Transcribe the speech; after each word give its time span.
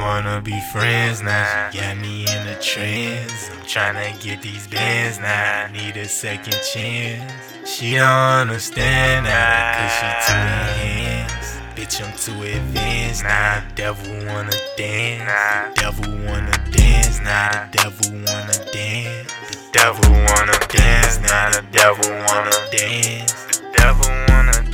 wanna 0.00 0.40
be 0.40 0.58
friends 0.72 1.22
now. 1.22 1.70
She 1.70 1.78
got 1.78 1.96
me 1.98 2.22
in 2.22 2.48
a 2.48 2.58
trance. 2.60 3.50
I'm 3.50 3.60
tryna 3.66 4.20
get 4.22 4.42
these 4.42 4.66
bands 4.66 5.18
now. 5.18 5.68
Need 5.72 5.96
a 5.96 6.08
second 6.08 6.56
chance. 6.72 7.32
She 7.64 7.94
don't 7.94 8.48
understand 8.48 9.26
now, 9.26 9.76
cause 9.76 9.92
she 9.98 10.08
too 10.26 10.38
enhanced. 10.38 11.60
Bitch, 11.76 12.02
I'm 12.04 12.12
too 12.18 12.42
advanced 12.42 13.22
now. 13.24 13.62
The 13.68 13.74
devil 13.74 14.12
wanna 14.26 14.56
dance. 14.76 15.74
The 15.74 15.82
devil 15.82 16.10
wanna 16.26 16.56
dance 16.72 17.20
now. 17.20 17.68
The 17.70 17.78
devil 17.78 18.10
wanna 18.12 18.72
dance. 18.72 19.32
The 19.50 19.58
devil 19.72 20.10
wanna 20.10 20.58
dance 20.68 21.20
now. 21.20 21.50
The 21.50 21.64
devil 21.70 22.10
wanna 22.10 22.56
dance. 22.72 23.32
The 23.46 23.62
devil 23.76 24.08
wanna 24.28 24.52
dance 24.52 24.69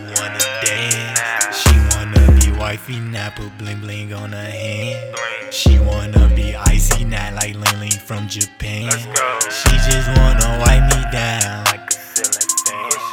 wanna 0.00 0.38
dance. 0.64 1.56
She 1.62 1.74
wanna 1.96 2.20
be 2.40 2.52
wifey, 2.58 2.98
now 3.00 3.30
put 3.30 3.56
bling 3.58 3.80
bling 3.80 4.12
on 4.12 4.32
her 4.32 4.50
hand. 4.50 5.16
She 5.50 5.78
wanna 5.78 6.28
be 6.34 6.54
icy, 6.54 7.04
not 7.04 7.34
like 7.34 7.54
Ling 7.54 7.80
Ling 7.80 7.90
from 7.90 8.28
Japan. 8.28 8.90
She 8.90 9.70
just 9.88 10.08
wanna 10.18 10.58
wipe 10.60 10.84
me 10.94 11.02
down. 11.10 11.64
Like 11.64 11.90
a. 11.90 11.98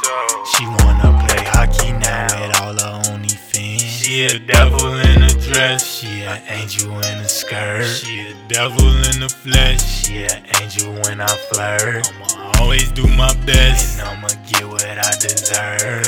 So, 0.02 0.44
She 0.52 0.66
wanna 0.66 1.10
play 1.26 1.42
hockey 1.44 1.92
now 1.92 2.26
with 2.40 2.60
all 2.60 2.74
her 2.74 3.02
OnlyFans. 3.10 3.80
She 3.80 4.24
a 4.26 4.38
devil 4.38 4.94
in 4.96 5.22
a 5.22 5.28
dress. 5.48 5.84
She 5.98 6.22
an 6.22 6.40
angel 6.48 6.92
in 6.92 7.18
a 7.18 7.28
skirt. 7.28 7.84
She 7.86 8.20
a 8.28 8.34
devil 8.48 8.86
in 9.10 9.20
the 9.20 9.28
flesh. 9.28 9.82
She 10.04 10.24
an 10.24 10.42
angel 10.60 10.92
when 11.04 11.20
I 11.20 11.26
flirt. 11.50 12.06
I'ma 12.08 12.52
always 12.60 12.90
do 12.92 13.06
my 13.16 13.32
best. 13.46 13.98
And 14.00 14.08
I'ma 14.08 14.28
get 14.46 14.68
what 14.68 14.84
I 14.84 15.10
deserve. 15.20 16.06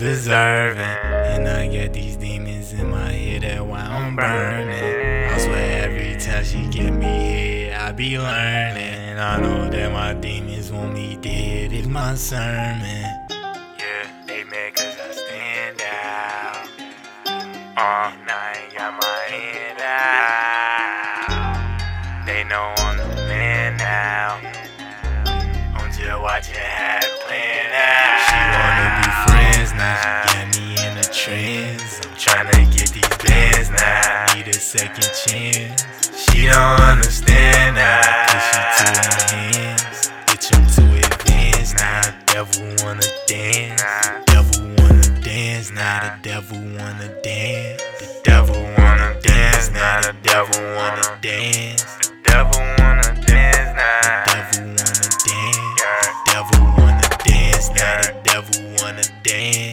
I'm 0.00 0.06
deserving. 0.06 0.80
And 0.80 1.46
I 1.46 1.66
got 1.66 1.92
these 1.92 2.16
demons 2.16 2.72
in 2.72 2.88
my 2.88 3.12
head, 3.12 3.42
that's 3.42 3.60
why 3.60 3.80
I'm 3.80 4.16
burning. 4.16 5.30
I 5.30 5.38
swear 5.38 5.82
every 5.82 6.16
time 6.18 6.42
she 6.42 6.66
get 6.68 6.90
me 6.90 7.04
here, 7.04 7.76
I 7.78 7.92
be 7.92 8.18
learning. 8.18 9.18
I 9.18 9.38
know 9.38 9.68
that 9.68 9.92
my 9.92 10.14
demons 10.14 10.72
want 10.72 10.94
me 10.94 11.16
dead, 11.16 11.74
it's 11.74 11.86
my 11.86 12.14
sermon. 12.14 13.04
Yeah, 13.28 14.10
they 14.26 14.42
mad 14.44 14.74
cause 14.74 14.96
I 15.06 15.12
stand 15.12 15.82
out. 15.82 16.66
Uh, 17.26 18.12
and 18.16 18.30
I 18.30 18.62
ain't 18.62 18.72
got 18.74 18.94
my 19.02 19.20
hand 19.28 19.80
out. 22.22 22.24
They 22.26 22.44
know 22.44 22.72
I'm 22.78 22.96
the 22.96 23.04
man 23.28 23.76
now. 23.76 24.40
I'm 25.76 25.92
just 25.92 26.20
watching 26.22 26.54
how 26.54 27.00
it 27.02 27.20
plan 27.26 27.72
out. 27.74 27.99
Friends 29.70 29.78
now, 29.78 29.94
she 30.02 30.34
got 30.34 30.46
me 30.56 30.72
in 30.72 30.98
a 30.98 31.04
trance. 31.04 32.00
I'm 32.04 32.12
tryna 32.14 32.76
get 32.76 32.90
these 32.90 33.16
bands 33.24 33.70
now, 33.70 34.34
need 34.34 34.48
a 34.48 34.52
second 34.54 35.10
chance. 35.26 35.84
She 36.16 36.46
don't 36.46 36.80
understand 36.80 37.76
now, 37.76 38.00
cause 38.26 38.42
she 38.50 38.60
too 38.78 38.90
enhanced. 39.44 40.12
Bitch, 40.26 40.48
I'm 40.54 40.66
too 40.74 40.90
advanced 41.06 41.76
now, 41.76 42.00
the 42.02 42.14
devil 42.26 42.84
wanna 42.84 43.06
dance. 43.26 43.82
Devil 44.26 44.60
wanna 44.78 45.20
dance 45.20 45.70
now, 45.72 46.00
the 46.00 46.28
devil 46.28 46.58
wanna 46.58 47.08
dance. 47.22 47.82
The 48.00 48.20
devil 48.24 48.62
wanna 48.78 49.20
dance 49.22 49.70
now, 49.70 50.00
the 50.00 50.14
devil 50.22 50.60
wanna. 50.76 51.09
Damn. 59.02 59.22
dance. 59.22 59.69